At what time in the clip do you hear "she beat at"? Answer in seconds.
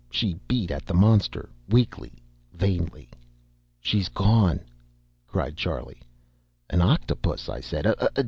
0.09-0.87